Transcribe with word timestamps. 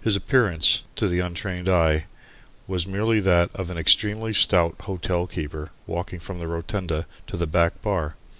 His 0.00 0.16
appearance, 0.16 0.82
to 0.96 1.06
the 1.06 1.20
untrained 1.20 1.68
eye, 1.68 2.06
was 2.66 2.84
merely 2.84 3.20
that 3.20 3.48
of 3.54 3.70
an 3.70 3.78
extremely 3.78 4.34
stout 4.34 4.74
hotelkeeper 4.80 5.68
walking 5.86 6.18
from 6.18 6.40
the 6.40 6.48
rotunda 6.48 7.06
to 7.28 7.36
the 7.36 7.46
back 7.46 7.80
bar. 7.80 8.16